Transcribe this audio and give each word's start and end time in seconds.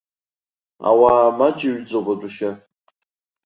Ауаа 0.89 1.37
маҷҩӡоуп 1.37 2.07
адәахьы. 2.13 2.51